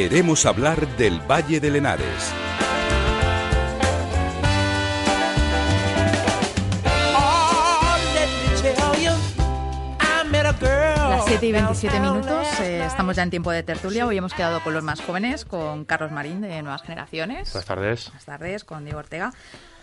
[0.00, 2.30] Queremos hablar del Valle de Lenares.
[10.28, 14.06] Las 7 y 27 minutos, eh, estamos ya en tiempo de tertulia.
[14.06, 17.52] Hoy hemos quedado con los más jóvenes, con Carlos Marín de Nuevas Generaciones.
[17.52, 18.04] Buenas tardes.
[18.06, 19.32] Buenas tardes, con Diego Ortega.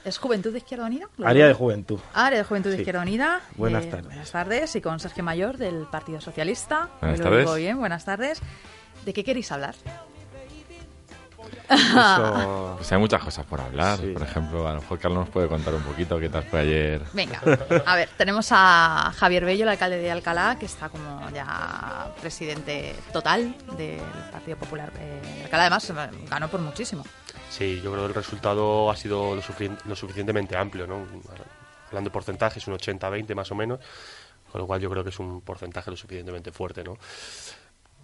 [0.04, 1.08] ¿Es Juventud de Izquierda Unida?
[1.18, 2.00] ¿Lo Área de Juventud.
[2.14, 2.82] Área de Juventud de Sí.
[2.82, 3.42] Izquierda Unida.
[3.56, 4.06] Buenas Eh, tardes.
[4.08, 4.76] Buenas tardes.
[4.76, 6.90] Y con Sergio Mayor del Partido Socialista.
[7.02, 7.56] Buenas lo digo tardes.
[7.58, 8.42] bien, buenas tardes.
[9.06, 9.76] ¿De qué queréis hablar?
[11.70, 13.98] Eso- Pues hay muchas cosas por hablar.
[14.00, 14.08] Sí.
[14.08, 17.02] Por ejemplo, a lo mejor Carlos nos puede contar un poquito qué tal fue ayer.
[17.14, 17.40] Venga,
[17.86, 22.94] a ver, tenemos a Javier Bello, el alcalde de Alcalá, que está como ya presidente
[23.14, 24.02] total del
[24.32, 25.64] Partido Popular eh, de Alcalá.
[25.68, 25.94] Además,
[26.30, 27.06] ganó por muchísimo.
[27.50, 31.06] Sí, yo creo que el resultado ha sido lo, sufi- lo suficientemente amplio, ¿no?
[31.88, 33.80] Hablando de porcentajes, un 80-20 más o menos,
[34.52, 36.98] con lo cual yo creo que es un porcentaje lo suficientemente fuerte, ¿no?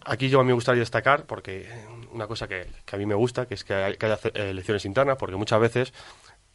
[0.05, 1.67] Aquí yo a mí me gustaría destacar, porque
[2.13, 5.17] una cosa que, a mí me gusta, que es que, hay- que haya elecciones internas,
[5.17, 5.93] porque muchas veces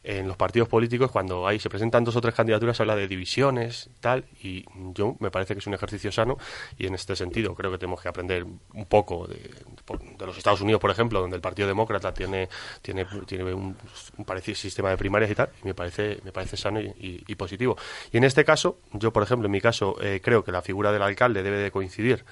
[0.03, 3.07] en los partidos políticos, cuando hay, se presentan dos o tres candidaturas, se habla de
[3.07, 6.37] divisiones, tal, y yo me parece que es un ejercicio sano,
[6.77, 10.61] y en este sentido creo que tenemos que aprender un poco de, de los Estados
[10.61, 12.49] Unidos, por ejemplo, donde el Partido Demócrata tiene,
[12.83, 13.75] tiene, tiene un,
[14.17, 17.23] un parecido sistema de primarias y tal, y me parece, me parece sano y, y-
[17.27, 17.75] y positivo.
[18.11, 20.91] Y en este caso, yo, por ejemplo, en mi caso, eh, creo que la figura
[20.91, 22.25] del alcalde debe de coincidir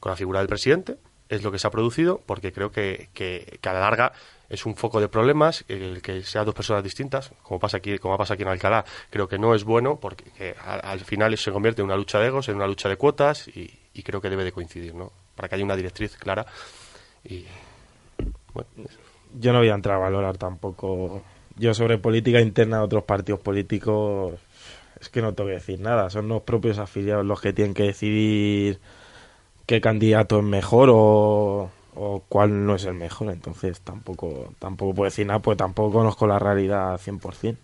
[0.00, 0.96] con la figura del presidente,
[1.28, 4.12] es lo que se ha producido, porque creo que, que, a la larga
[4.48, 8.18] es un foco de problemas, el que sean dos personas distintas, como pasa aquí, como
[8.18, 11.52] pasa aquí en Alcalá, creo que no es bueno, porque que al, al final se
[11.52, 14.28] convierte en una lucha de egos, en una lucha de cuotas, y, y creo que
[14.28, 15.12] debe de coincidir, ¿no?
[15.36, 16.46] Para que haya una directriz clara.
[17.24, 17.44] Y
[18.52, 18.68] bueno.
[19.38, 21.22] Yo no voy a entrar a valorar tampoco.
[21.56, 24.34] Yo sobre política interna de otros partidos políticos
[25.00, 26.10] es que no tengo que decir nada.
[26.10, 28.80] Son los propios afiliados los que tienen que decidir
[29.70, 33.30] qué candidato es mejor o, o cuál no es el mejor.
[33.30, 37.56] Entonces tampoco tampoco puedo decir nada, pues tampoco conozco la realidad 100%.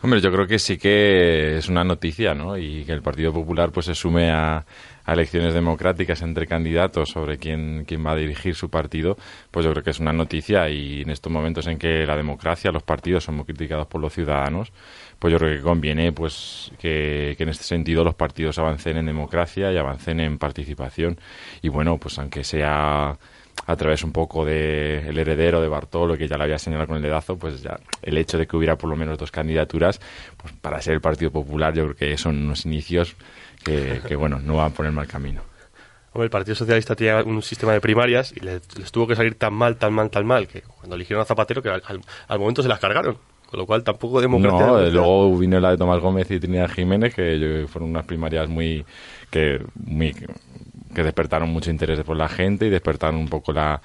[0.00, 2.56] Hombre, yo creo que sí que es una noticia, ¿no?
[2.56, 4.64] Y que el Partido Popular pues se sume a,
[5.08, 9.16] elecciones democráticas entre candidatos sobre quién, quién va a dirigir su partido,
[9.50, 12.70] pues yo creo que es una noticia y en estos momentos en que la democracia,
[12.70, 14.70] los partidos son muy criticados por los ciudadanos,
[15.18, 19.06] pues yo creo que conviene pues que, que en este sentido los partidos avancen en
[19.06, 21.18] democracia y avancen en participación.
[21.62, 23.18] Y bueno, pues aunque sea
[23.66, 26.96] a través un poco de el heredero de Bartolo, que ya lo había señalado con
[26.96, 30.00] el dedazo, pues ya el hecho de que hubiera por lo menos dos candidaturas,
[30.36, 33.14] pues para ser el Partido Popular yo creo que son unos inicios
[33.64, 35.42] que, que, bueno, no van a poner mal camino.
[36.12, 39.34] Hombre, el Partido Socialista tenía un sistema de primarias y les, les tuvo que salir
[39.34, 42.68] tan mal, tan mal, tan mal, que cuando eligieron a Zapatero, que al, momento se
[42.68, 43.18] las cargaron.
[43.48, 44.66] Con lo cual tampoco democracia.
[44.66, 48.46] No, luego vino la de Tomás Gómez y Trinidad Jiménez, que yo- fueron unas primarias
[48.46, 48.84] muy
[49.30, 50.14] que muy
[50.94, 53.80] que despertaron mucho interés por la gente y despertaron un poco la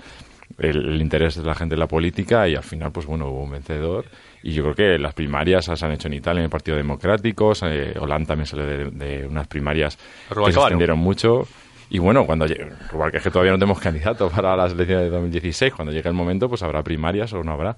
[0.58, 3.44] el, el interés de la gente en la política y al final pues bueno hubo
[3.44, 4.06] un vencedor.
[4.42, 7.54] Y yo creo que las primarias se han hecho en Italia en el Partido Democrático
[7.64, 9.98] eh, Hollande también salió de, de unas primarias
[10.30, 11.48] que se extendieron mucho.
[11.90, 15.10] Y bueno, cuando llegue, Rubalcaba, es que todavía no tenemos candidato para las elecciones de
[15.12, 17.78] 2016, cuando llegue el momento pues habrá primarias o no habrá.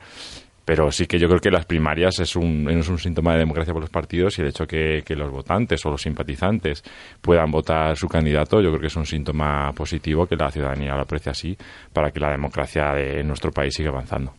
[0.66, 3.72] Pero sí que yo creo que las primarias es un, es un síntoma de democracia
[3.72, 6.84] por los partidos y el hecho que, que los votantes o los simpatizantes
[7.22, 11.02] puedan votar su candidato, yo creo que es un síntoma positivo que la ciudadanía lo
[11.02, 11.56] aprecia así
[11.94, 14.34] para que la democracia de nuestro país siga avanzando.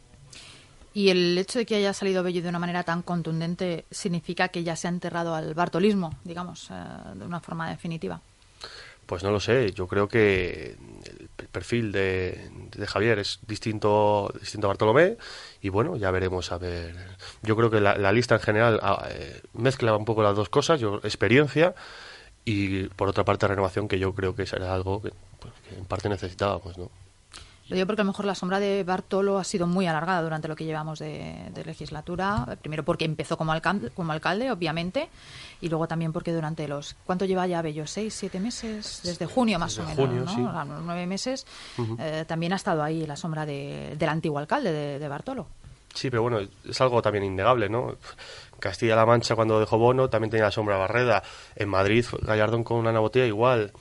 [0.96, 4.64] Y el hecho de que haya salido Bello de una manera tan contundente significa que
[4.64, 6.74] ya se ha enterrado al bartolismo, digamos, eh,
[7.14, 8.18] de una forma definitiva.
[9.04, 10.74] Pues no lo sé, yo creo que
[11.38, 15.16] el perfil de, de Javier es distinto, distinto a Bartolomé
[15.60, 16.94] y bueno, ya veremos a ver.
[17.42, 20.80] Yo creo que la, lista en general ah, eh, mezcla un poco las dos cosas,
[20.80, 21.74] yo, experiencia
[22.44, 25.84] y por otra parte renovación que yo creo que será algo que, pues, que en
[25.84, 26.90] parte necesitábamos, ¿no?
[27.68, 30.46] Lo digo porque a lo mejor la sombra de Bartolo ha sido muy alargada durante
[30.46, 32.56] lo que llevamos de, de legislatura.
[32.60, 35.08] Primero porque empezó como alcalde, como alcalde, obviamente,
[35.60, 36.94] y luego también porque durante los...
[37.04, 37.86] ¿Cuánto lleva ya Bello?
[37.86, 39.00] ¿Seis, siete meses?
[39.02, 40.64] Desde junio más Desde o menos, junio, ¿no?
[40.64, 40.80] sí.
[40.84, 41.44] Nueve meses.
[41.98, 45.46] eh, también ha estado ahí la sombra de- del antiguo alcalde de, de Bartolo.
[45.92, 47.96] Sí, pero bueno, es algo también innegable, ¿no?
[48.60, 51.22] Castilla-La Mancha cuando dejó Bono también tenía la sombra Barreda.
[51.56, 53.72] En Madrid, Gallardón con Ana Botella igual.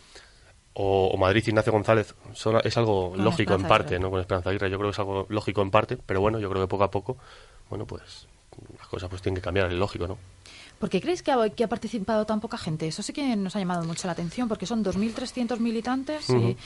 [0.77, 2.13] O, o Madrid, Ignacio González.
[2.33, 3.99] Son- es algo Con lógico en parte, Aguirre.
[4.03, 4.11] ¿no?
[4.11, 4.69] Con Esperanza Aguirre.
[4.69, 6.91] Yo creo que es algo lógico en parte, pero bueno, yo creo que poco a
[6.91, 7.17] poco,
[7.69, 8.27] bueno, pues
[8.77, 10.17] las cosas pues tienen que cambiar, es lógico, ¿no?
[10.79, 12.85] ¿Por qué creéis que ha, que ha participado tan poca gente?
[12.85, 16.57] Eso sí que nos ha llamado mucho la atención, porque son 2.300 militantes y-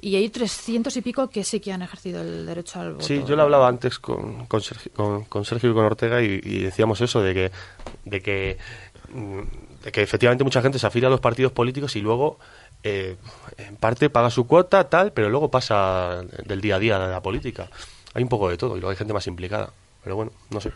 [0.00, 3.04] y, hay 300 y pico que sí que han ejercido el derecho al voto.
[3.06, 6.40] Sí, yo lo hablaba antes con, con, Sergio, con, con Sergio y con Ortega y,
[6.42, 7.52] y decíamos eso, de que,
[8.04, 8.58] de, que,
[9.14, 9.40] mm,
[9.84, 12.40] de que efectivamente mucha gente se afilia a los partidos políticos y luego
[12.82, 13.16] eh,
[13.58, 17.22] en parte paga su cuota, tal, pero luego pasa del día a día de la
[17.22, 17.68] política.
[18.14, 19.72] Hay un poco de todo y luego hay gente más implicada.
[20.02, 20.72] Pero bueno, no sé.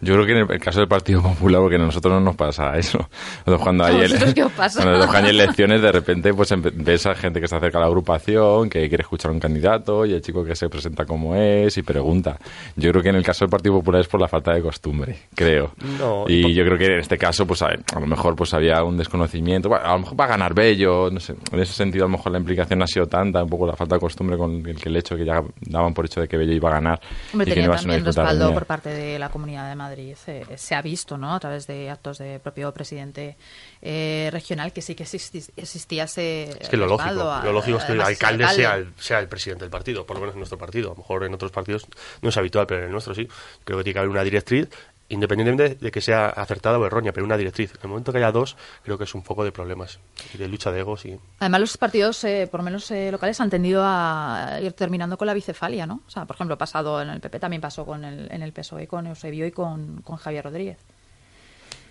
[0.00, 2.36] Yo creo que en el, el caso del Partido Popular, porque a nosotros no nos
[2.36, 2.98] pasa eso.
[3.46, 4.82] Nosotros cuando ¿A hay, vosotros qué os pasa?
[4.82, 7.86] cuando hay elecciones, de repente pues empe- ves a gente que se acerca a la
[7.86, 11.76] agrupación, que quiere escuchar a un candidato, y el chico que se presenta como es
[11.78, 12.36] y pregunta.
[12.76, 15.16] Yo creo que en el caso del Partido Popular es por la falta de costumbre,
[15.34, 15.72] creo.
[15.98, 18.82] No, y yo creo que en este caso, pues a, a lo mejor pues había
[18.84, 19.68] un desconocimiento.
[19.70, 21.34] Bueno, a lo mejor va a ganar Bello, no sé.
[21.52, 23.96] En ese sentido, a lo mejor la implicación ha sido tanta, un poco la falta
[23.96, 26.52] de costumbre con el, que el hecho que ya daban por hecho de que Bello
[26.52, 27.00] iba a ganar.
[27.32, 29.76] Hombre, y que no tenía iba a ser una por parte de la Comunidad de
[29.86, 30.16] Madrid.
[30.26, 31.34] eh, se ha visto, ¿no?
[31.34, 33.36] A través de actos de propio presidente
[33.82, 37.78] eh, regional que sí que existía ese Es que lo lógico, respaldo a- lo lógico
[37.78, 40.34] es que el ese alcalde sea el, sea el presidente del partido, por lo menos
[40.34, 40.88] en nuestro partido.
[40.90, 41.86] A lo mejor en otros partidos
[42.22, 43.28] no es habitual, pero en el nuestro sí.
[43.64, 44.68] Creo que tiene que haber una directriz,
[45.08, 47.72] independientemente de que sea acertada o errónea, pero una directriz.
[47.74, 49.98] En el momento que haya dos, creo que es un foco de problemas
[50.34, 53.40] y de lucha de egos y Además, los partidos, eh, por lo menos eh, locales,
[53.40, 56.02] han tendido a ir terminando con la bicefalia, ¿no?
[56.06, 58.86] O sea, por ejemplo, pasado en el PP, también pasó con el, en el PSOE,
[58.86, 60.78] con Eusebio y con Javier Rodríguez.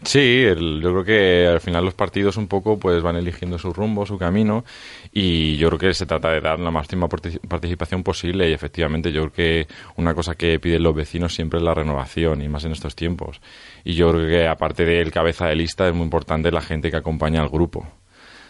[0.05, 3.73] Sí, el- yo creo que al final los partidos un poco pues van eligiendo su
[3.73, 4.63] rumbo, su camino
[5.11, 9.11] y yo creo que se trata de dar la máxima partic- participación posible y efectivamente
[9.11, 12.65] yo creo que una cosa que piden los vecinos siempre es la renovación y más
[12.65, 13.41] en estos tiempos.
[13.83, 16.97] Y yo creo que aparte del cabeza de lista es muy importante la gente que
[16.97, 17.87] acompaña al grupo.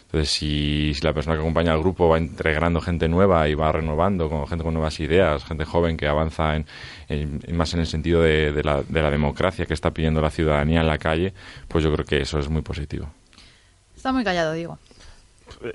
[0.05, 3.71] Entonces, si, si la persona que acompaña al grupo va integrando gente nueva y va
[3.71, 8.21] renovando con gente con nuevas ideas, gente joven que avanza en, más en el sentido
[8.21, 11.33] de, de la, de la democracia que está pidiendo la ciudadanía en la calle,
[11.67, 13.07] pues yo creo que eso es muy positivo.
[13.95, 14.77] Está muy callado, digo.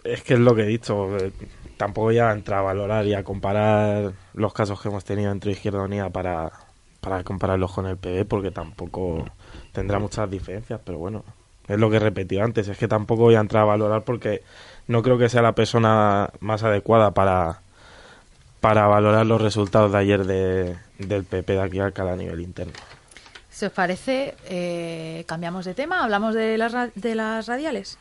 [0.04, 1.16] Es que es lo que he dicho.
[1.18, 1.32] eh,
[1.76, 5.82] Tampoco ya entra a valorar y a comparar los casos que hemos tenido entre Izquierda
[5.82, 6.52] Unida para,
[7.00, 9.24] para compararlos con el PD, porque tampoco
[9.72, 11.24] tendrá muchas diferencias, pero bueno,
[11.68, 12.68] es lo que he repetido antes.
[12.68, 14.42] Es que tampoco voy a entrar a valorar porque
[14.86, 17.60] no creo que sea la persona más adecuada para,
[18.60, 22.40] para valorar los resultados de ayer de, del PP de aquí a Alcalá a nivel
[22.40, 22.72] interno.
[23.48, 27.98] Si os parece, eh, cambiamos de tema, hablamos de las, de las radiales.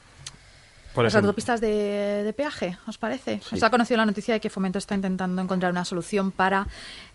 [1.04, 3.42] Las autopistas de, de peaje, ¿os parece?
[3.48, 3.56] Sí.
[3.56, 6.68] Os ha conocido la noticia de que Fomento está intentando encontrar una solución para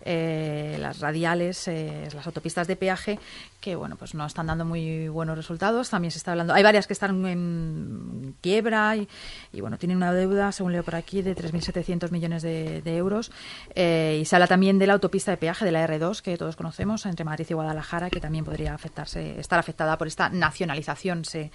[0.07, 3.19] eh, las radiales, eh, las autopistas de peaje,
[3.59, 5.89] que bueno, pues no están dando muy buenos resultados.
[5.89, 9.07] También se está hablando, hay varias que están en quiebra y,
[9.51, 13.31] y, bueno, tienen una deuda, según leo por aquí, de 3.700 millones de, de euros.
[13.73, 16.55] Eh, y se habla también de la autopista de peaje de la R2, que todos
[16.55, 21.51] conocemos, entre Madrid y Guadalajara, que también podría afectarse, estar afectada por esta nacionalización, se,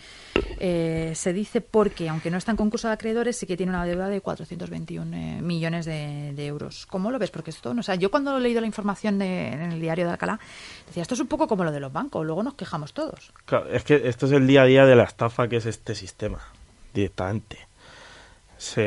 [0.59, 4.09] se dice, porque aunque no está en concurso de acreedores, sí que tiene una deuda
[4.09, 6.87] de 421 eh, millones de, euros.
[6.87, 7.31] ¿Cómo lo ves?
[7.31, 10.07] Porque esto, no, o sea, yo cuando he leído la información de- en el diario
[10.07, 10.41] de Alcalá,
[10.89, 13.33] decía, esto es un poco como lo de los bancos, luego nos quejamos todos.
[13.45, 15.95] Claro, es que esto es el día a día de la estafa que es este
[15.95, 16.41] sistema,
[16.93, 17.59] directamente.
[18.59, 18.83] Se,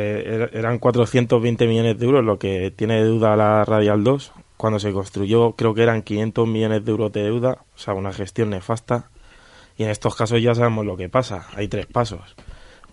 [0.46, 4.32] er- eran 420 millones de euros lo que tiene de deuda la Radial 2.
[4.58, 8.14] Cuando se construyó creo que eran 500 millones de euros de deuda, o sea, una
[8.14, 9.10] gestión nefasta.
[9.78, 12.36] Y en estos casos ya sabemos lo que pasa, hay tres pasos.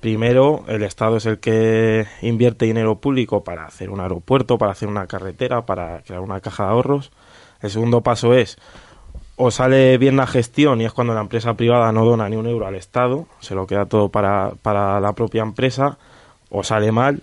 [0.00, 4.88] Primero, el Estado es el que invierte dinero público para hacer un aeropuerto, para hacer
[4.88, 7.12] una carretera, para crear una caja de ahorros.
[7.60, 8.58] El segundo paso es
[9.42, 12.46] o sale bien la gestión y es cuando la empresa privada no dona ni un
[12.46, 15.96] euro al Estado, se lo queda todo para, para la propia empresa,
[16.50, 17.22] o sale mal,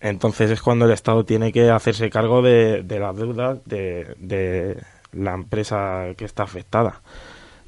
[0.00, 4.82] entonces es cuando el Estado tiene que hacerse cargo de, de las deudas de, de
[5.12, 7.02] la empresa que está afectada.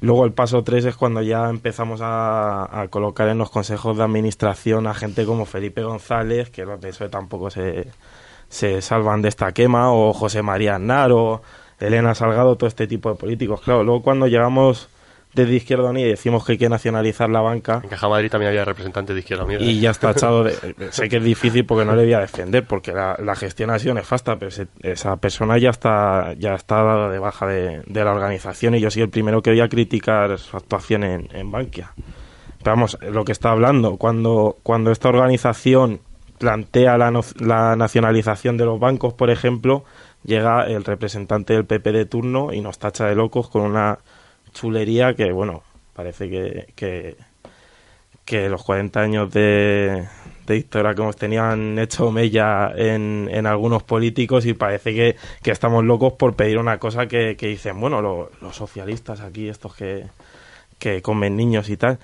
[0.01, 4.03] Luego el paso 3 es cuando ya empezamos a, a colocar en los consejos de
[4.03, 7.87] administración a gente como Felipe González, que los eso tampoco se,
[8.49, 11.43] se salvan de esta quema, o José María Aznar, o
[11.79, 13.61] Elena Salgado, todo este tipo de políticos.
[13.61, 14.89] Claro, luego cuando llegamos
[15.33, 17.79] desde Izquierda Unida y decimos que hay que nacionalizar la banca.
[17.83, 19.61] En Caja Madrid también había representante de Izquierda Unida.
[19.61, 20.53] Y ya está echado de...
[20.91, 23.93] sé que es difícil porque no le voy a defender, porque la, gestión ha sido
[23.93, 28.91] nefasta, pero esa persona ya está ya está de baja de, la organización y yo
[28.91, 31.93] soy el primero que voy a criticar su actuación en, en Bankia.
[32.63, 36.01] Pero vamos, lo que está hablando, cuando, cuando esta organización
[36.37, 39.83] plantea la, la nacionalización de los bancos, por ejemplo,
[40.23, 43.99] llega el representante del PP de turno y nos tacha de locos con una
[44.53, 47.15] chulería que, bueno, parece que,
[48.25, 50.07] que, los 40 años de,
[50.47, 50.63] de
[51.17, 56.35] tenido han hecho mella en, en algunos políticos y parece que, que, estamos locos por
[56.35, 60.05] pedir una cosa que, que dicen, bueno, los socialistas aquí, estos que,
[60.79, 61.99] que comen niños y tal.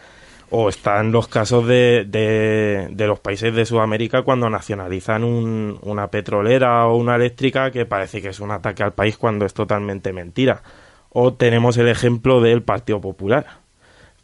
[0.49, 6.07] O están los casos de, de, de, los países de Sudamérica cuando nacionalizan un, una
[6.07, 10.13] petrolera o una eléctrica que parece que es un ataque al país cuando es totalmente
[10.13, 10.61] mentira.
[11.19, 13.57] O tenemos el ejemplo del Partido Popular,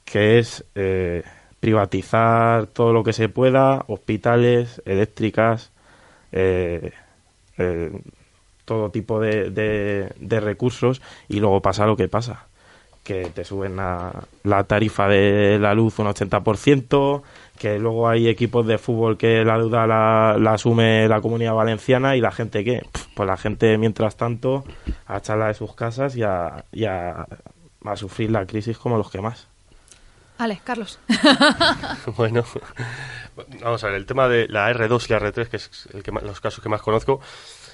[0.05, 1.23] que es eh,
[1.59, 5.71] privatizar todo lo que se pueda, hospitales, eléctricas,
[6.31, 6.91] eh,
[7.57, 7.99] eh,
[8.65, 12.45] todo tipo de, recursos y luego pasa lo que pasa
[13.03, 17.23] que te suben la, tarifa de la luz un 80%,
[17.63, 22.19] que luego hay equipos de fútbol que la deuda la, asume la comunidad valenciana y
[22.19, 24.65] la gente que, pues la gente mientras tanto
[25.07, 29.47] a echarla de sus casas y a, a, sufrir la crisis como los que más.
[30.39, 30.99] Ale, Carlos.
[32.17, 32.43] bueno,
[33.61, 36.11] vamos a ver, el tema de la R2 y la R3, que es el que
[36.11, 37.21] los casos que más conozco,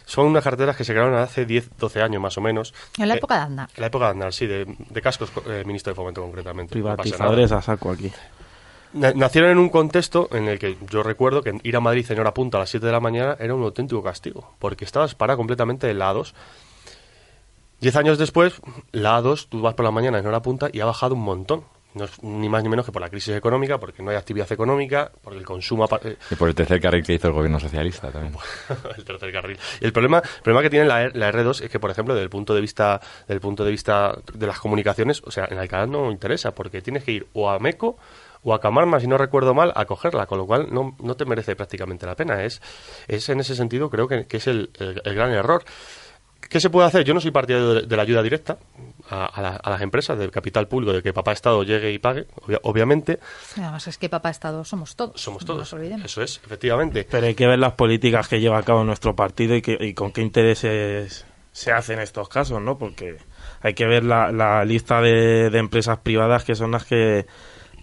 [0.06, 2.76] son unas carreteras que se crearon hace 10, 12 años más o menos.
[3.00, 3.70] En la eh, época de Aznar.
[3.76, 6.74] En la época de Aznar, sí, de, cascos, eh, ministro de Fomento concretamente.
[6.74, 8.12] Privatizadores a saco aquí.
[8.94, 12.34] Nacieron en un contexto en el que yo recuerdo que ir a Madrid en hora
[12.34, 15.90] punta a las 7 de la mañana era un auténtico castigo, porque estabas para completamente
[15.90, 16.34] en la A2.
[17.82, 18.60] Diez años después,
[18.92, 21.64] la A2, tú vas por la mañana en hora punta y ha bajado un montón
[21.96, 24.52] no es ni más ni menos que por la crisis económica, porque no hay actividad
[24.52, 25.88] económica, porque el consumo...
[26.04, 28.36] Eh, y por el tercer carril que hizo el gobierno socialista también.
[28.98, 29.58] el tercer carril.
[29.82, 32.30] Y el problema, problema que tiene la, R, 2 es que, por ejemplo, desde el
[32.30, 36.12] punto de vista del punto de vista de las comunicaciones, o sea, en Alcalá no
[36.12, 37.98] interesa, porque tienes que ir o a Meco
[38.44, 41.26] o a Camarma, si no recuerdo mal, a cogerla, con lo cual no, no te
[41.26, 42.44] merece prácticamente la pena.
[42.44, 42.62] Es,
[43.08, 45.64] es en ese sentido, creo que, que es el, el gran error.
[46.48, 47.04] ¿Qué se puede hacer?
[47.04, 48.58] Yo no soy partidario de, la ayuda directa
[49.10, 52.26] a, las empresas, del capital público, de que papá Estado llegue y pague,
[52.64, 53.20] obviamente.
[53.58, 55.22] Además es que papá Estado somos todos.
[55.22, 55.72] Somos todos.
[56.04, 57.06] Eso es, efectivamente.
[57.10, 60.12] Pero hay que ver las políticas que lleva a cabo nuestro partido y, que, con
[60.12, 62.78] qué intereses se hacen estos casos, ¿no?
[62.78, 63.18] Porque
[63.62, 67.28] hay que ver la, lista de empresas privadas que son las que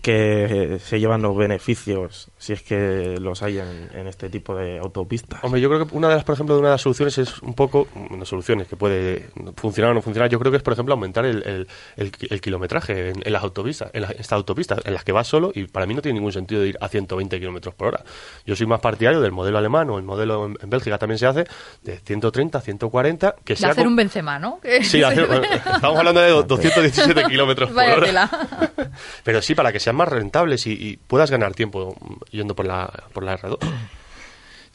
[0.07, 5.43] que se llevan los beneficios si es que los hay en, este tipo de autopistas.
[5.43, 7.55] Hombre, yo creo que una de las, por ejemplo, una de las soluciones es un
[7.55, 10.95] poco, unas soluciones que puede funcionar o no funcionar, yo creo que es, por ejemplo,
[10.95, 15.51] aumentar el, el, kilometraje en, las autopistas, en estas autopistas, en las que vas solo
[15.53, 18.05] y para mí no tiene ningún sentido ir a 120 kilómetros por hora.
[18.47, 21.47] Yo soy más partidario del modelo alemán o el modelo en, Bélgica también se hace
[21.83, 24.61] de 130, 140, que de hacer un Benzema, ¿no?
[24.83, 28.31] Sí, estamos hablando de 217 kilómetros por hora.
[29.25, 31.97] Pero sí, para que sean más rentables y, puedas ganar tiempo
[32.31, 33.59] yendo por la, por la R2.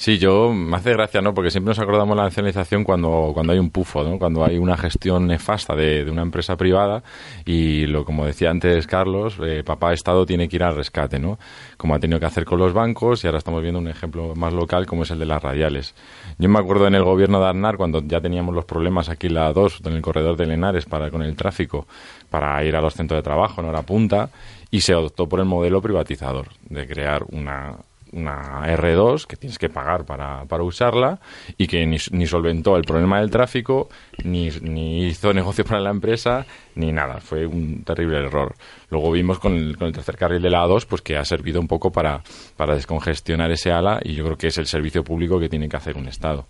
[0.02, 1.36] Sí, yo me hace gracia, ¿no?
[1.36, 4.18] Porque siempre nos acordamos la nacionalización cuando, cuando hay un pufo, ¿no?
[4.18, 7.04] Cuando hay una gestión nefasta de, una empresa privada
[7.46, 11.38] y lo como decía antes Carlos, eh, papá Estado tiene que ir al rescate, ¿no?
[11.78, 14.54] Como ha tenido que hacer con los bancos y ahora estamos viendo un ejemplo más
[14.54, 15.94] local como es el de las radiales.
[16.40, 19.36] Yo me acuerdo en el gobierno de Arnar cuando ya teníamos los problemas aquí en
[19.36, 21.86] la 2, en el corredor de Lenares para con el tráfico,
[22.32, 24.32] para ir a los centros de trabajo en hora punta
[24.72, 27.76] y se adoptó por el modelo privatizador de crear una
[28.14, 31.20] una R2 que tienes que pagar para, para usarla
[31.58, 33.90] y que ni, ni, solventó el problema del tráfico,
[34.24, 37.22] ni, hizo negocio para la empresa, ni nada.
[37.22, 38.56] Fue un terrible error.
[38.90, 41.60] Luego vimos con el, con el tercer carril de la A2 pues que ha servido
[41.60, 42.22] un poco para,
[42.58, 45.78] para descongestionar ese ala y yo creo que es el servicio público que tiene que
[45.78, 46.46] hacer un Estado.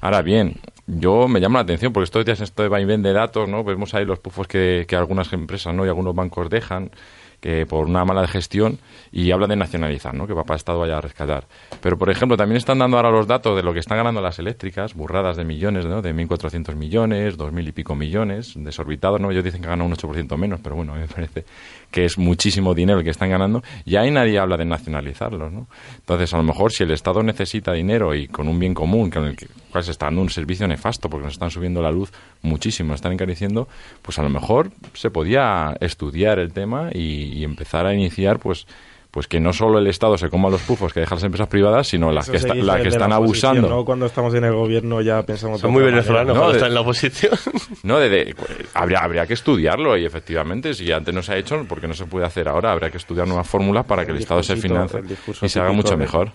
[0.00, 3.48] Ahora bien, yo me llama la atención porque estos días esto de vaivén de datos,
[3.48, 3.64] ¿no?
[3.64, 5.86] Vemos ahí los pufos que, que algunas empresas ¿no?
[5.86, 6.90] y algunos bancos dejan
[7.40, 8.78] que por una mala gestión
[9.12, 10.26] y habla de nacionalizar, ¿no?
[10.26, 11.44] que papá Estado vaya a rescatar.
[11.80, 14.38] Pero, por ejemplo, también están dando ahora los datos de lo que están ganando las
[14.38, 16.02] eléctricas, burradas de millones, ¿no?
[16.02, 19.30] de 1.400 millones, 2.000 y pico millones, desorbitados, ¿no?
[19.30, 21.44] ellos dicen que ganan un 8% menos, pero bueno, me parece
[21.90, 25.52] que es muchísimo dinero el que están ganando y ahí nadie habla de nacionalizarlos.
[25.52, 25.66] ¿no?
[25.96, 29.24] Entonces, a lo mejor si el Estado necesita dinero y con un bien común, con
[29.24, 29.36] el
[29.70, 32.12] cual se está dando un servicio nefasto porque nos están subiendo la luz
[32.42, 33.68] muchísimo, nos están encareciendo,
[34.02, 38.66] pues a lo mejor se podía estudiar el tema y, y empezar a iniciar pues
[39.10, 41.88] pues que no solo el Estado se coma los pufos que dejan las empresas privadas,
[41.88, 43.66] sino las Eso que, está- las que están la abusando.
[43.66, 43.82] ¿no?
[43.82, 45.58] Cuando estamos en el gobierno ya pensamos...
[45.58, 47.32] Son muy venezolanos No, cuando de- están en la oposición.
[47.82, 48.36] No, de, de-
[48.74, 52.04] habría, habría que estudiarlo y efectivamente, si antes no se ha hecho, porque no se
[52.04, 55.00] puede hacer ahora, habría que estudiar nuevas fórmulas para que el, Estado se financie
[55.40, 56.32] y se haga mucho de- mejor.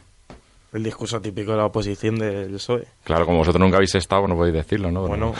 [0.73, 2.87] El discurso típico de la oposición del PSOE.
[3.03, 5.05] Claro, como vosotros nunca habéis estado, no podéis decirlo, ¿no?
[5.05, 5.35] Bueno,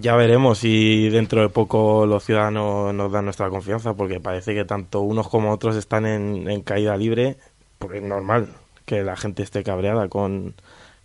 [0.00, 4.64] ya veremos si dentro de poco los ciudadanos nos dan nuestra confianza, porque parece que
[4.64, 7.36] tanto unos como otros están en, en caída libre,
[7.78, 8.48] porque es normal
[8.84, 10.54] que la gente esté cabreada con,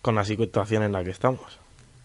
[0.01, 1.59] con la situación en la que estamos.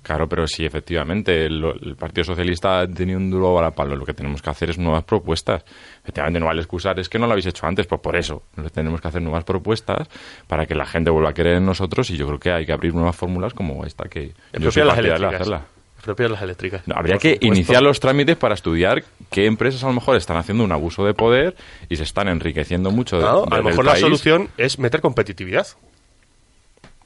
[0.07, 3.97] Claro, pero sí, efectivamente, el, el Partido Socialista ha tenido un duro varapalo.
[3.97, 5.65] Lo que tenemos que hacer es nuevas propuestas.
[6.01, 8.45] Efectivamente, no vale excusar, es que no lo habéis hecho antes, pues por eso.
[8.73, 10.09] Tenemos que hacer nuevas propuestas
[10.47, 12.73] para que la gente vuelva a creer en nosotros y yo creo que hay que
[12.73, 15.67] abrir nuevas fórmulas como esta, que yo soy partidario de hacerla.
[15.97, 16.87] Expropiar las eléctricas.
[16.87, 17.47] No, habría que supuesto.
[17.47, 21.15] iniciar los trámites para estudiar qué empresas a lo mejor están haciendo un abuso de
[21.15, 21.57] poder
[21.89, 24.03] y se están enriqueciendo mucho de, Claro, de- a lo mejor la país.
[24.03, 25.67] solución es meter competitividad.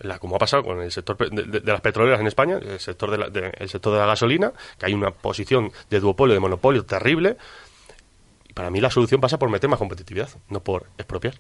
[0.00, 3.10] La, como ha pasado con el sector de, de- las petroleras en España, el sector
[3.10, 3.26] de, la,
[3.58, 7.36] el sector de la gasolina, que hay una posición de duopolio, de monopolio terrible.
[8.48, 11.34] Y para mí la solución pasa por meter más competitividad, no por expropiar.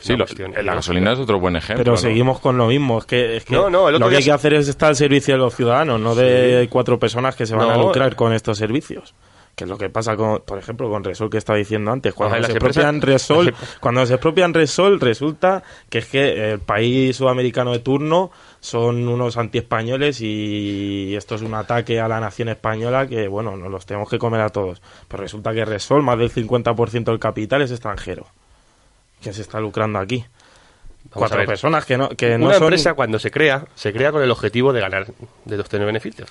[0.00, 0.74] Sí, lo- cuestión la ideológica.
[0.74, 1.82] gasolina es otro buen ejemplo.
[1.84, 1.96] Pero ¿no?
[1.98, 4.54] seguimos con lo mismo, es que, es que No, no, lo que hay que hacer
[4.54, 7.76] es estar al servicio de los ciudadanos, no de cuatro personas que se van a
[7.76, 8.16] lucrar eh.
[8.16, 9.14] con estos servicios.
[9.56, 12.14] Que es lo que pasa, con, por ejemplo, con Resol que estaba diciendo antes.
[12.14, 16.60] Cuando Ajá, se empresas- expropian Resol, cuando se expropian Resol, resulta que es que el
[16.60, 18.30] país sudamericano de turno
[18.60, 23.70] son unos antiespañoles y esto es un ataque a la nación española que, bueno, nos
[23.70, 24.80] los tenemos que comer a todos.
[25.08, 28.26] Pero resulta que Resol, más del 50% del capital es extranjero.
[29.20, 30.24] Que se está lucrando aquí?
[31.04, 32.64] Vamos Cuatro personas que no, que no Una son...
[32.64, 35.06] empresa cuando se crea, se crea con el objetivo de ganar,
[35.44, 36.30] de obtener beneficios.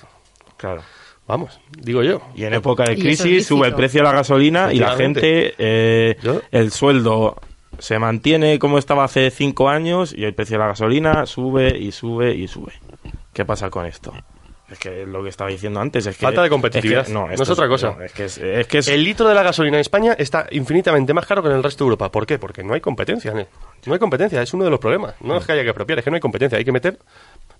[0.56, 0.82] Claro.
[1.26, 2.22] Vamos, digo yo.
[2.34, 6.16] Y en época de crisis sube el precio de la gasolina y la gente, eh,
[6.50, 7.36] el sueldo
[7.78, 11.92] se mantiene como estaba hace cinco años y el precio de la gasolina sube y
[11.92, 12.72] sube y sube.
[13.32, 14.12] ¿Qué pasa con esto?
[14.70, 16.24] Es que lo que estaba diciendo antes es que...
[16.24, 17.00] Falta de competitividad.
[17.02, 17.94] es que- no, es otra cosa.
[17.98, 20.46] no, es que es, es que es- El litro de la gasolina en España está
[20.52, 22.10] infinitamente más caro que en el resto de Europa.
[22.12, 22.38] ¿Por qué?
[22.38, 23.32] Porque no hay competencia.
[23.34, 23.46] ¿no?
[23.86, 25.14] No hay competencia, es uno de los problemas.
[25.20, 26.56] No es que haya que apropiar, es que no hay competencia.
[26.58, 26.98] Hay que meter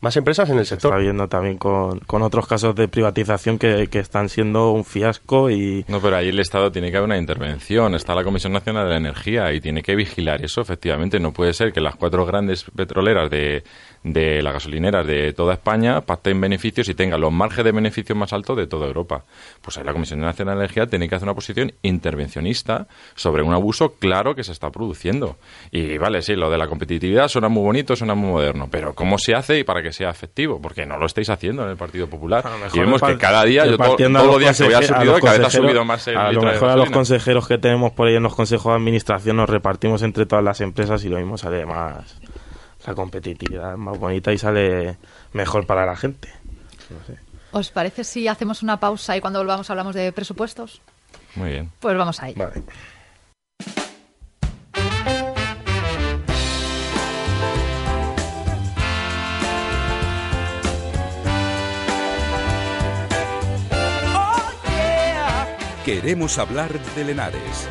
[0.00, 1.02] más empresas en el se está sector.
[1.02, 5.85] viendo también con, con otros casos de privatización que, que están siendo un fiasco y...
[5.88, 7.95] No, pero ahí el Estado tiene que haber una intervención.
[7.95, 11.19] Está la Comisión Nacional de la Energía y tiene que vigilar eso, efectivamente.
[11.21, 13.62] No puede ser que las cuatro grandes petroleras de,
[14.02, 18.33] de las gasolineras de toda España pacten beneficios y tengan los márgenes de beneficios más
[18.33, 19.25] altos de toda Europa.
[19.61, 23.52] Pues ahí la Comisión Nacional de Energía tiene que hacer una posición intervencionista sobre un
[23.52, 25.36] abuso claro que se está produciendo.
[25.71, 29.19] Y vale, sí, lo de la competitividad suena muy bonito, suena muy moderno, pero ¿cómo
[29.19, 30.60] se hace y para que sea efectivo?
[30.60, 32.45] Porque no lo estáis haciendo en el Partido Popular.
[32.73, 34.80] Y vemos que cada día, yo to- repartiendo a todos los días que voy a
[34.80, 37.47] los cada vez ha consejeros- subido más el A lo de mejor a los consejeros
[37.49, 41.04] que tenemos por ahí en los consejos de administración nos repartimos entre todas las empresas
[41.04, 42.19] y lo mismo sale más...
[42.91, 44.97] La competitividad es más bonita y sale
[45.33, 46.29] mejor para la gente.
[46.91, 47.21] No sé.
[47.53, 50.83] ¿Os parece si hacemos una pausa y cuando volvamos hablamos de presupuestos?
[51.37, 51.71] Muy bien.
[51.79, 52.35] Pues vamos ahí.
[52.35, 52.65] Vale.
[65.85, 67.69] Queremos hablar de Lenares.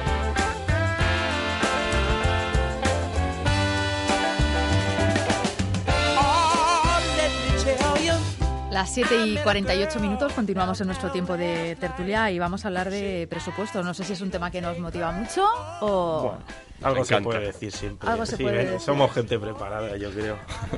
[8.79, 12.89] Las 7 y 48 minutos continuamos en nuestro tiempo de tertulia y vamos a hablar
[12.89, 13.83] de presupuestos.
[13.83, 15.43] No sé si es un tema que nos motiva mucho
[15.81, 16.21] o...
[16.29, 16.39] Bueno,
[16.83, 18.07] algo se puede decir siempre.
[18.09, 18.79] Algo se Sí, puede eh, decir.
[18.79, 20.37] Somos gente preparada, yo creo.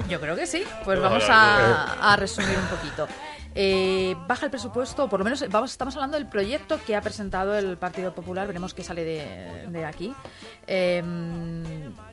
[0.10, 0.64] Yo creo que sí.
[0.84, 3.08] Pues vamos a, a resumir un poquito.
[3.54, 7.56] Eh, baja el presupuesto, por lo menos vamos, estamos hablando del proyecto que ha presentado
[7.56, 10.12] el Partido Popular, veremos qué sale de, de aquí.
[10.66, 11.04] Eh,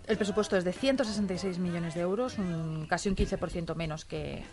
[0.06, 4.44] el presupuesto es de 166 millones de euros, un- casi un 15% menos que...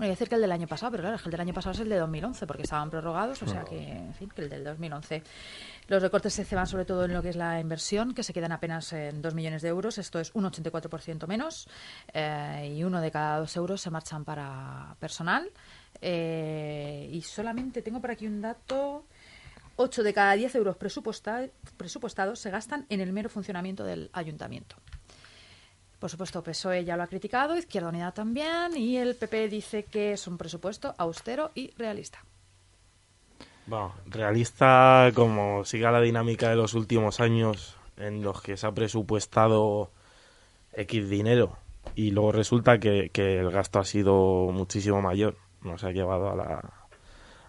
[0.00, 1.80] Bueno, a decir que el del año pasado, pero claro, el del año pasado es
[1.80, 5.22] el de 2011, porque estaban prorrogados, o sea que, en fin, que el del 2011.
[5.88, 8.50] Los recortes se ceban sobre todo en lo que es la inversión, que se quedan
[8.52, 11.68] apenas en 2 millones de euros, esto es un 84% menos,
[12.14, 15.50] eh, y uno de cada dos euros se marchan para personal.
[16.00, 19.04] eh, y solamente tengo por aquí un dato.
[19.76, 24.76] 8 de cada 10 euros presupuesta- presupuestados se gastan en el mero funcionamiento del ayuntamiento.
[26.00, 30.12] Por supuesto, PSOE ya lo ha criticado, Izquierda Unida también, y el PP dice que
[30.12, 32.24] es un presupuesto austero y realista.
[33.66, 38.72] Bueno, realista como siga la dinámica de los últimos años en los que se ha
[38.72, 39.90] presupuestado
[40.72, 41.58] X dinero
[41.94, 45.36] y luego resulta que, que el gasto ha sido muchísimo mayor.
[45.60, 46.88] Nos ha llevado a la,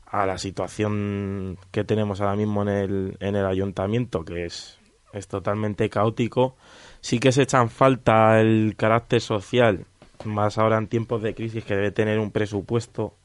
[0.06, 4.78] a la situación que tenemos ahora mismo en el, en el ayuntamiento, que es
[5.14, 6.56] es totalmente caótico.
[7.02, 9.86] Sí que se echan falta el carácter social,
[10.24, 13.16] más ahora en tiempos de crisis que debe tener un presupuesto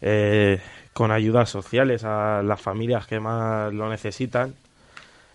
[0.00, 0.60] eh,
[0.92, 4.54] con ayudas sociales a las familias que más lo necesitan.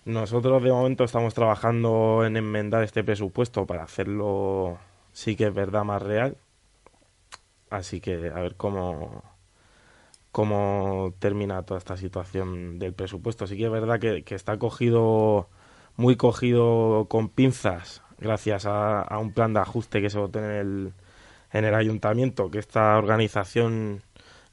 [0.04, 4.78] Nosotros de momento estamos trabajando en enmendar este presupuesto para hacerlo,
[5.12, 6.36] sí que es verdad, más real.
[7.70, 9.22] Así que a ver cómo,
[10.32, 13.46] cómo termina toda esta situación del presupuesto.
[13.46, 15.48] Sí que es verdad que, está cogido,
[15.96, 20.92] muy cogido con pinzas, gracias a, un plan de ajuste que se votó en el,
[21.52, 24.02] en el ayuntamiento, que esta organización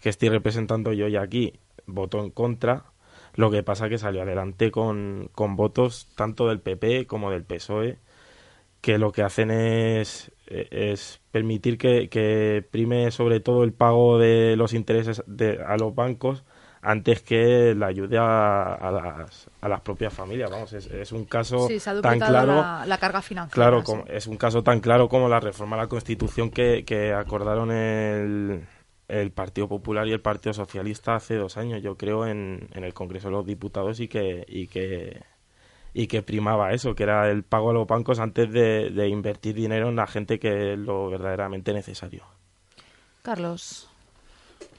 [0.02, 1.54] que estoy representando yo ya aquí
[1.86, 2.86] votó en contra.
[3.36, 7.98] Lo que pasa que salió adelante con, con votos tanto del PP como del PSOE,
[8.82, 14.74] que lo que hacen es es permitir que, prime sobre todo el pago de los
[14.74, 16.44] intereses de, a los bancos
[16.82, 20.50] antes que la ayude a, las, a las propias familias.
[20.50, 21.68] Vamos, es, un caso
[22.02, 22.56] tan claro.
[22.86, 23.54] La, carga financiera.
[23.54, 27.14] Claro, como, es un caso tan claro como la reforma a la Constitución que, que
[27.14, 28.66] acordaron el,
[29.08, 32.94] el Partido Popular y el Partido Socialista hace dos años, yo creo, en, en el
[32.94, 35.22] Congreso de los Diputados y que, y que
[35.92, 39.56] y que primaba eso, que era el pago a los bancos antes de, de invertir
[39.56, 42.24] dinero en la gente que es lo verdaderamente necesario.
[43.24, 43.90] Carlos.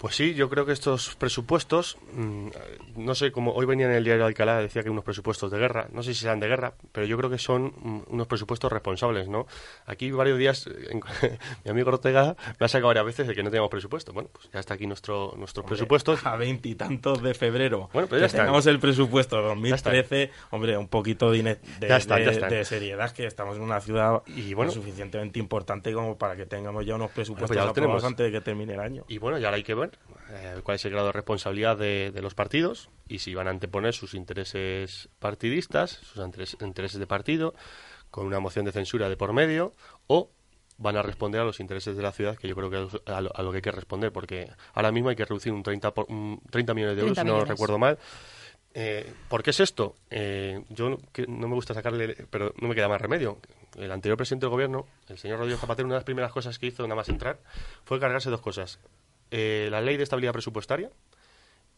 [0.01, 2.49] Pues sí, yo creo que estos presupuestos, mm,
[2.97, 5.59] no sé, como hoy venía en el diario de Alcalá, decía que unos presupuestos de
[5.59, 8.73] guerra, no sé si sean de guerra, pero yo creo que son mm, unos presupuestos
[8.73, 9.47] responsables, ¿no?
[9.85, 10.71] Aquí varios días,
[11.65, 14.15] mi amigo Ortega me ha sacado varias veces de que no teníamos presupuesto.
[14.15, 16.25] Bueno, pues ya está aquí nuestro, nuestros presupuestos.
[16.25, 17.91] A veintitantos de febrero.
[17.93, 18.39] Bueno, pues ya está.
[18.39, 24.23] Tenemos el presupuesto 2013, hombre, un poquito de, de, seriedad, que estamos en una ciudad
[24.29, 28.33] y bueno, suficientemente importante como para que tengamos ya unos pues presupuestos aprobados antes de
[28.33, 29.05] que termine el año.
[29.07, 29.90] Y bueno, ya hay que ver
[30.31, 33.95] eh, cuál es el grado de responsabilidad de, los partidos y si van a anteponer
[33.95, 36.23] sus intereses partidistas, sus
[36.61, 37.55] intereses de partido,
[38.11, 39.75] con una moción de censura de por medio,
[40.07, 40.31] o
[40.79, 43.21] van a responder a los intereses de la ciudad, que yo creo que es a
[43.21, 46.07] lo, que hay que responder, porque ahora mismo hay que reducir un 30, por,
[46.51, 47.99] 30 millones de euros, si no recuerdo mal.
[48.73, 49.97] Eh, ¿Por qué es esto?
[50.11, 50.99] Eh, yo no,
[51.49, 53.39] me gusta sacarle, pero no me queda más remedio.
[53.77, 56.67] El anterior presidente del gobierno, el señor Rodríguez Zapatero, una de las primeras cosas que
[56.67, 57.41] hizo nada más entrar
[57.85, 58.79] fue cargarse dos cosas.
[59.31, 60.91] Eh, la ley de estabilidad presupuestaria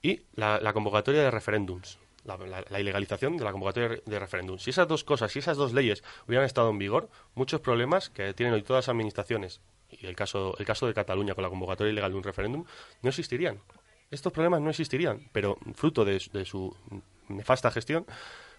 [0.00, 1.98] y la, convocatoria de referéndums.
[2.24, 4.62] La, ilegalización de la convocatoria de referéndums.
[4.62, 8.32] Si esas dos cosas, si esas dos leyes hubieran estado en vigor, muchos problemas que
[8.32, 9.60] tienen hoy todas las administraciones,
[9.90, 12.64] y el caso, el caso de Cataluña con la convocatoria ilegal de un referéndum,
[13.02, 13.60] no existirían.
[14.10, 16.76] Estos problemas no existirían, pero fruto de, su
[17.28, 18.06] nefasta gestión,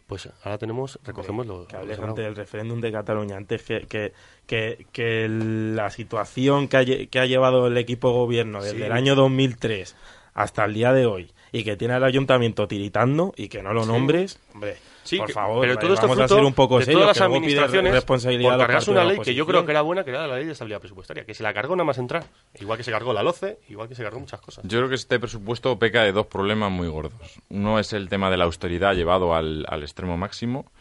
[0.07, 4.13] pues ahora tenemos, recogemos lo que hables antes del referéndum de Cataluña, antes que,
[4.45, 9.15] que, que, la situación que ha, que ha llevado el equipo gobierno desde el año
[9.15, 9.95] 2003
[10.33, 13.85] hasta el día de hoy y que tiene el ayuntamiento tiritando y que no lo
[13.85, 17.21] nombres, hombre, Sí, por favor, pero todo esto vamos a un poco de todas las
[17.21, 20.45] administraciones responsabilidad por una ley que yo creo que era buena, que era la ley
[20.45, 22.23] de estabilidad presupuestaria, que se la cargó nada más entrar,
[22.59, 24.63] igual que se cargó la LOCE, igual que se cargó muchas cosas.
[24.67, 27.39] Yo creo que este presupuesto peca de dos problemas muy gordos.
[27.49, 30.71] Uno es el tema de la austeridad llevado al, al extremo máximo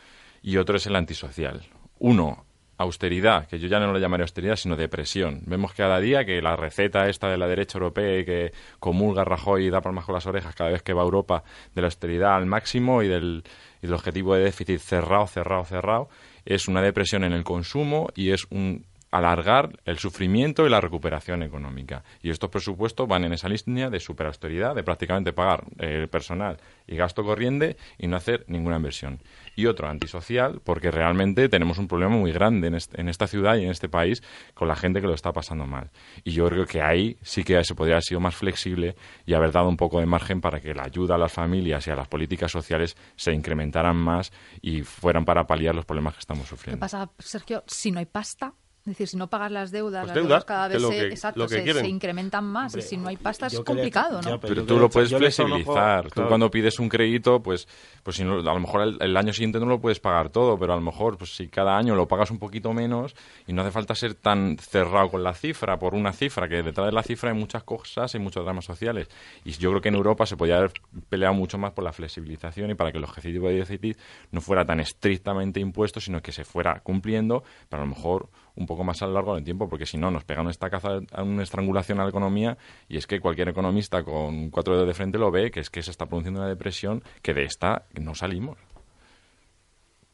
[0.42, 1.62] y otro es el antisocial.
[1.98, 2.44] Uno,
[2.82, 5.42] austeridad, que yo ya no lo llamaré austeridad, sino depresión.
[5.46, 9.66] Vemos cada día que la receta esta de la derecha europea y que comulga Rajoy
[9.66, 12.36] y da palmas con las orejas cada vez que va a Europa de la austeridad
[12.36, 13.42] al máximo y del,
[13.90, 16.08] objetivo de déficit cerrado, cerrado, cerrado,
[16.44, 21.42] es una depresión en el consumo y es un alargar el sufrimiento y la recuperación
[21.42, 22.02] económica.
[22.22, 26.96] Y estos presupuestos van en esa línea de superausteridad, de prácticamente pagar el personal y
[26.96, 29.20] gasto corriente y no hacer ninguna inversión.
[29.54, 33.70] Y otro antisocial, porque realmente tenemos un problema muy grande en, esta ciudad y en
[33.70, 34.22] este país
[34.54, 35.90] con la gente que lo está pasando mal.
[36.24, 39.52] Y yo creo que ahí sí que se podría haber sido más flexible y haber
[39.52, 42.08] dado un poco de margen para que la ayuda a las familias y a las
[42.08, 46.78] políticas sociales se incrementaran más y fueran para paliar los problemas que estamos sufriendo.
[46.78, 47.62] ¿Qué pasa, Sergio?
[47.66, 50.66] Si no hay pasta, es decir, si no pagas las deudas, pues las deudas, cada
[50.66, 50.82] vez
[51.20, 52.74] se, incrementan más.
[52.74, 54.40] y si no hay pasta es complicado, ¿no?
[54.40, 56.10] pero, tú lo puedes flexibilizar.
[56.10, 57.68] Tú cuando pides un crédito, pues,
[58.02, 60.76] pues si a lo mejor el, año siguiente no lo puedes pagar todo, pero a
[60.76, 63.14] lo mejor pues si cada año lo pagas un poquito menos
[63.46, 66.86] y no hace falta ser tan cerrado con la cifra, por una cifra, que detrás
[66.86, 69.06] de la cifra hay muchas cosas y muchos dramas sociales.
[69.44, 70.72] Y yo creo que en Europa se podría haber
[71.08, 73.96] peleado mucho más por la flexibilización y para que el objetivo de déficit
[74.32, 78.66] no fuera tan estrictamente impuesto, sino que se fuera cumpliendo, pero a lo mejor un
[78.66, 81.42] poco más a lo largo del tiempo, porque si no nos pegan esta caza, una
[81.42, 85.30] estrangulación a la economía y es que cualquier economista con cuatro dedos de frente lo
[85.30, 88.58] ve, que es que se está produciendo una depresión que de esta no salimos.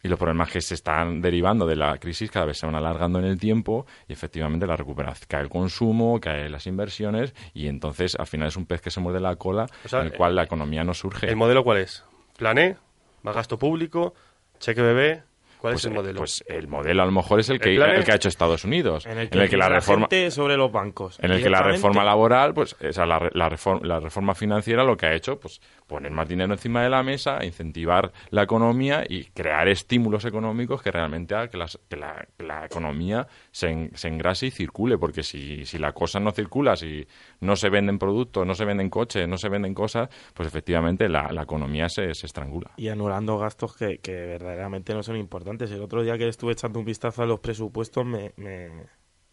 [0.00, 3.18] Y los problemas que se están derivando de la crisis cada vez se van alargando
[3.18, 8.14] en el tiempo y efectivamente la recuperación cae el consumo, cae las inversiones y entonces
[8.16, 10.84] al final es un pez que se muerde la cola en el cual la economía
[10.84, 11.26] no surge.
[11.26, 12.04] ¿El modelo cuál es?
[12.36, 12.76] Plan E,
[13.22, 14.14] más gasto público,
[14.60, 15.24] Cheque bebé,
[15.58, 16.18] ¿cuál Pues, es el modelo?
[16.18, 19.06] Pues el modelo a lo mejor es el que, El que ha hecho Estados Unidos,
[19.06, 21.18] En el que, la la reforma gente sobre los bancos.
[21.20, 24.84] en el que la reforma laboral, pues, o sea, la, la, reforma, la reforma financiera
[24.84, 29.04] lo que ha hecho, pues, poner más dinero encima de la mesa, incentivar la economía
[29.08, 33.68] y crear estímulos económicos que realmente hagan que, las- que la, que la economía se,
[33.70, 37.06] en- se engrase y circule, porque si, si la cosa no circula, si
[37.40, 41.32] no se venden productos, no se venden coches, no se venden cosas, pues efectivamente la,
[41.32, 42.70] la economía se, se estrangula.
[42.76, 45.47] y anulando gastos que, que verdaderamente no son importantes.
[45.50, 48.70] El otro día que estuve echando un vistazo a los presupuestos me, me,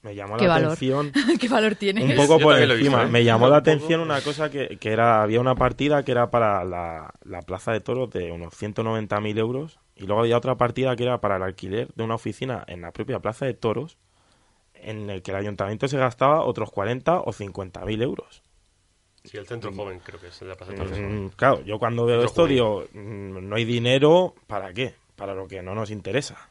[0.01, 0.67] me llamó ¿Qué la valor?
[0.71, 2.03] atención ¿Qué valor tiene?
[2.03, 2.75] un poco Yo por encima.
[2.75, 3.07] visto, ¿eh?
[3.11, 6.31] Me llamó la poco, atención una cosa que, que era había una partida que era
[6.31, 10.95] para la, la plaza de toros de unos 190.000 euros y luego había otra partida
[10.95, 13.97] que era para el alquiler de una oficina en la propia plaza de toros
[14.73, 18.43] en el que el ayuntamiento se gastaba otros 40 o 50.000 euros.
[19.23, 20.99] Sí, el centro joven creo que es el de la Plaza de Toros.
[20.99, 24.93] Mm, claro, yo cuando veo esto digo, mm, no hay dinero, ¿para qué?
[25.15, 26.49] Para lo que no nos interesa.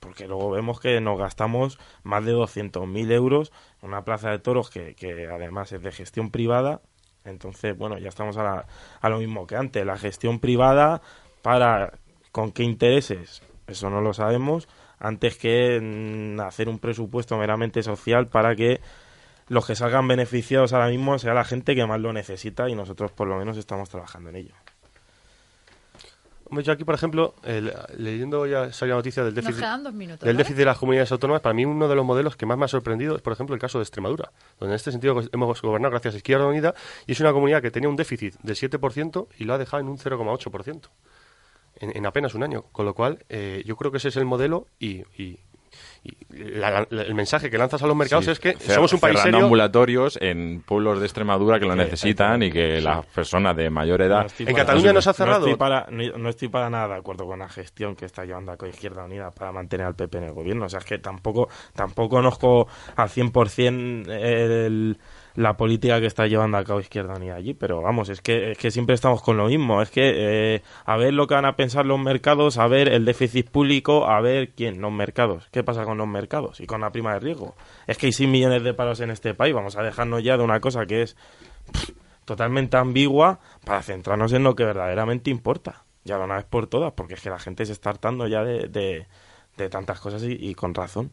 [0.00, 4.70] Porque luego vemos que nos gastamos más de 200.000 euros en una plaza de toros
[4.70, 6.80] que, que además es de gestión privada.
[7.26, 8.66] Entonces, bueno, ya estamos a, la-
[9.00, 9.84] a lo mismo que antes.
[9.84, 11.02] La gestión privada,
[11.42, 11.92] para
[12.32, 13.42] ¿con qué intereses?
[13.66, 14.68] Eso no lo sabemos.
[14.98, 18.80] Antes que hacer un presupuesto meramente social para que
[19.48, 23.10] los que salgan beneficiados ahora mismo sea la gente que más lo necesita y nosotros
[23.12, 24.54] por lo menos estamos trabajando en ello.
[26.50, 29.60] Yo aquí, por ejemplo, el- leyendo ya salió la noticia del déficit,
[29.94, 30.20] minutos.
[30.26, 30.38] del ¿vale?
[30.38, 32.68] déficit de las comunidades autónomas, para mí uno de los modelos que más me ha
[32.68, 36.14] sorprendido es, por ejemplo, el caso de Extremadura, donde en este sentido hemos gobernado gracias
[36.14, 36.74] a Izquierda Unida
[37.06, 39.88] y es una comunidad que tenía un déficit del 7% y lo ha dejado en
[39.88, 40.88] un 0,8%
[41.76, 42.64] en, en apenas un año.
[42.72, 45.38] Con lo cual, eh, yo creo que ese es el modelo y- y
[46.30, 49.00] la- la- el mensaje que lanzas a los mercados Sí, es que cer- somos un
[49.00, 49.40] país serio.
[49.44, 54.00] ambulatorios en pueblos de Extremadura que lo Sí, necesitan y que las personas de mayor
[54.02, 54.20] edad...
[54.20, 55.40] No estoy En para- Cataluña nos ha cerrado.
[55.40, 58.24] No estoy, para, no, no estoy para nada de acuerdo con la gestión que está
[58.24, 60.66] llevando a cabo Izquierda Unida para mantener al PP en el gobierno.
[60.66, 64.98] O sea, es que tampoco, tampoco conozco al 100% el,
[65.34, 68.58] la política que está llevando a cabo Izquierda Unida allí, pero vamos, es que, es
[68.58, 69.82] que siempre estamos con lo mismo.
[69.82, 73.04] Es que eh, a ver lo que van a pensar los mercados, a ver el
[73.04, 75.48] déficit público, a ver quién, los mercados.
[75.50, 77.54] ¿Qué pasa con los mercados y con la prima de riesgo?
[77.86, 79.54] Es que hay 6 millones de paros en este país.
[79.54, 81.16] Vamos a dejarnos ya de una cosa que es
[82.24, 85.84] totalmente ambigua para centrarnos en lo que verdaderamente importa.
[86.04, 88.42] Ya de una vez por todas, porque es que la gente se está hartando ya
[88.42, 89.06] de, de,
[89.56, 91.12] de tantas cosas y, y con razón.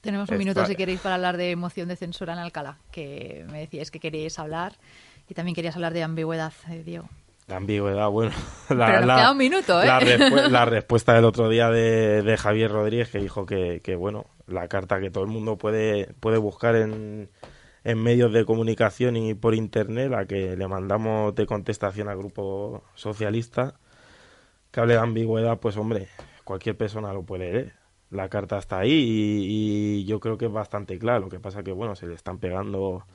[0.00, 3.60] Tenemos un minuto si queréis para hablar de moción de censura en Alcalá, que me
[3.60, 4.72] decíais que queríais hablar
[5.28, 7.08] y también querías hablar de ambigüedad, eh, Diego.
[7.48, 8.30] La ambigüedad, bueno.
[8.70, 9.86] La, Pero nos la- queda un minuto, ¿eh?
[9.86, 13.94] La, respu- la respuesta del otro día de, de Javier Rodríguez, que dijo que, que,
[13.96, 17.28] bueno, la carta que todo el mundo puede, puede buscar en,
[17.84, 22.84] en medios de comunicación y por internet, la que le mandamos de contestación al grupo
[22.94, 23.74] socialista,
[24.70, 26.08] que hable de ambigüedad, pues hombre,
[26.44, 27.72] cualquier persona lo puede leer.
[28.10, 31.20] La carta está ahí y, y yo creo que es bastante claro.
[31.20, 33.06] Lo que pasa que, bueno, se le están pegando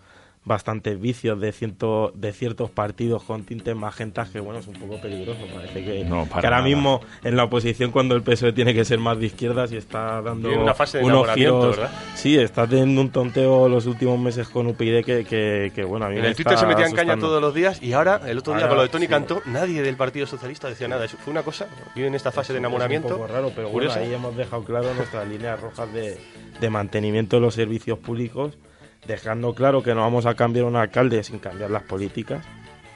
[0.46, 5.02] bastantes vicios de, ciento, de ciertos partidos con tintes magentas que, bueno, es un poco
[5.02, 5.40] peligroso.
[5.54, 8.86] Parece que, No, para que ahora mismo en la oposición, cuando el PSOE tiene que
[8.86, 11.78] ser más de izquierdas y está dando una fase de unos enamoramiento, giros.
[11.78, 11.92] ¿verdad?
[12.14, 16.10] Sí, está teniendo un tonteo los últimos meses con UPyD que, que, que, bueno, a
[16.10, 17.28] mí En me el Twitter está se metían caña asustando.
[17.28, 19.10] todos los días y ahora, el otro día Ahora, con lo de Tony sí.
[19.10, 21.06] Cantó, nadie del Partido Socialista decía nada.
[21.06, 23.08] Eso fue una cosa, vive en esta fase de enamoramiento.
[23.08, 26.20] Es un poco raro, pero bueno, ahí hemos dejado claro nuestras líneas rojas de,
[26.62, 28.58] de mantenimiento de los servicios públicos,
[29.08, 32.44] dejando claro que no vamos a cambiar un alcalde sin cambiar las políticas,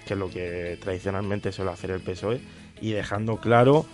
[0.05, 2.41] que es lo que tradicionalmente suele hacer el PSOE,
[2.81, 3.85] y dejando claro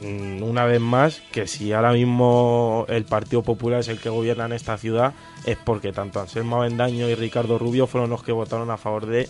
[0.00, 4.46] mm, una vez más que si ahora mismo el Partido Popular es el que gobierna
[4.46, 5.12] en esta ciudad
[5.44, 9.28] es porque tanto Anselmo Avendaño y Ricardo Rubio fueron los que votaron a favor de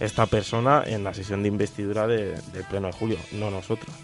[0.00, 3.94] esta persona en la sesión de investidura de- del pleno de julio, no nosotros.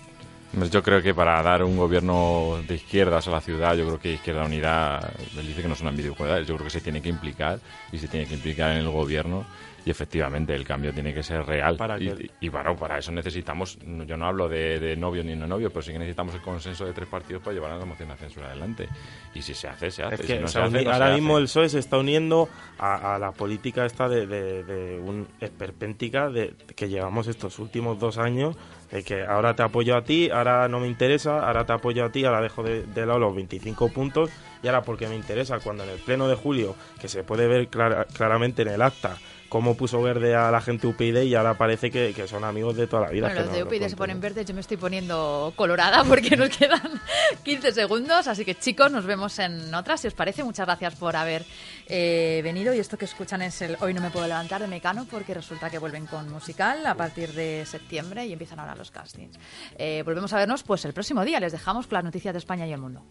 [0.53, 4.15] Yo creo que para dar un gobierno de izquierdas a la ciudad, yo creo que
[4.15, 4.99] Izquierda Unida
[5.37, 6.49] él dice que no son ambigüedades.
[6.49, 7.61] Yo creo que se tiene que implicar
[7.93, 9.45] y se tiene que implicar en el gobierno
[9.89, 11.79] y efectivamente el cambio tiene que ser real.
[11.79, 15.71] Para y, bueno, para eso necesitamos, yo no hablo de, de novio ni no novio,
[15.71, 18.17] pero sí que necesitamos el consenso de tres partidos para llevar a la moción de
[18.17, 18.87] censura adelante.
[19.35, 20.17] Y si se hace, se hace.
[20.17, 21.15] Es Si se se ahora hace.
[21.15, 25.27] mismo el PSOE se está uniendo a, a la política esta de, de- de un
[25.41, 28.57] esperpéntica de, que llevamos estos últimos dos años
[28.91, 32.13] de que ahora te apoyo a ti, ahora no me interesa, ahora te apoyo a
[32.13, 34.31] ti, ahora dejo de, de lado los 25 puntos
[34.63, 37.69] y ahora porque me interesa cuando en el pleno de julio, que se puede ver
[37.69, 39.17] clara- claramente en el acta,
[39.49, 42.87] cómo puso verde a la gente UPyD y ahora parece que, que son amigos de
[42.87, 43.27] toda la vida.
[43.27, 46.37] Bueno, los no de lo UPyD se ponen verdes, yo me estoy poniendo colorada porque
[46.37, 47.01] nos quedan
[47.43, 48.29] 15 segundos.
[48.29, 50.01] Así que chicos, nos vemos en otras.
[50.01, 51.45] Si os parece, muchas gracias por haber
[51.87, 52.75] eh, venido.
[52.75, 55.71] Y esto que escuchan es el Hoy no me puedo levantar de Mecano porque resulta
[55.71, 59.39] que vuelven con musical a partir de septiembre y empiezan ahora los castings.
[59.77, 61.41] Eh, volvemos a vernos pues el próximo día.
[61.41, 63.03] Les dejamos con las noticias de España y el mundo.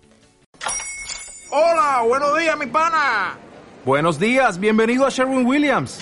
[1.50, 3.38] Hola, buenos días, mi pana.
[3.86, 6.02] Buenos días, bienvenido a Sherwin Williams.